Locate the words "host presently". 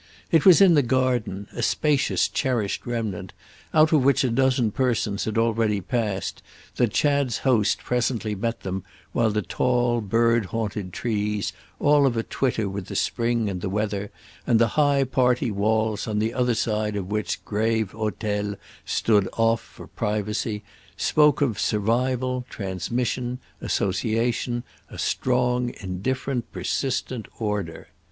7.45-8.33